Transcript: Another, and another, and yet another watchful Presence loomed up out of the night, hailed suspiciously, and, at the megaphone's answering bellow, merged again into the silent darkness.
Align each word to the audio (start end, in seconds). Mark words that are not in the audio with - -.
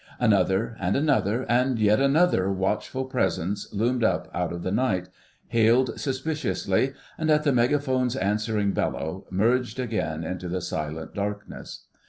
Another, 0.19 0.75
and 0.79 0.95
another, 0.95 1.45
and 1.47 1.77
yet 1.77 1.99
another 1.99 2.51
watchful 2.51 3.05
Presence 3.05 3.71
loomed 3.71 4.03
up 4.03 4.31
out 4.33 4.51
of 4.51 4.63
the 4.63 4.71
night, 4.71 5.09
hailed 5.49 5.99
suspiciously, 5.99 6.93
and, 7.19 7.29
at 7.29 7.43
the 7.43 7.53
megaphone's 7.53 8.15
answering 8.15 8.71
bellow, 8.71 9.27
merged 9.29 9.79
again 9.79 10.23
into 10.23 10.49
the 10.49 10.59
silent 10.61 11.13
darkness. 11.13 11.85